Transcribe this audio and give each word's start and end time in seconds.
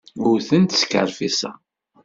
Ur 0.27 0.37
tent-skerfiṣeɣ. 0.47 1.55